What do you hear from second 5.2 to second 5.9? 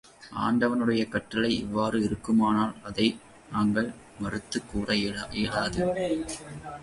இயலாது.